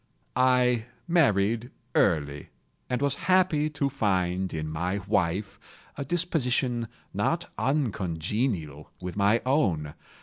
I 0.35 0.87
married 1.07 1.69
early, 1.93 2.49
and 2.89 3.03
was 3.03 3.13
happy 3.29 3.69
to 3.69 3.87
find 3.87 4.51
in 4.51 4.67
my 4.67 4.97
wife 5.05 5.59
a 5.95 6.03
disposition 6.03 6.87
not 7.13 7.51
uncongenial 7.59 8.89
with 8.99 9.15
my 9.15 9.43
own. 9.45 9.93